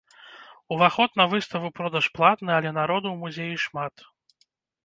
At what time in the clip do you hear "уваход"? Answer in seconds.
0.67-1.11